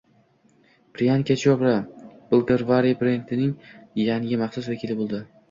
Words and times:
Priyanka 0.95 1.35
Chopra 1.41 1.73
Bvlgari 2.31 2.95
brendining 3.03 3.53
yangi 4.07 4.43
maxsus 4.45 4.73
vakili 4.75 4.99
bo‘ldi 5.05 5.23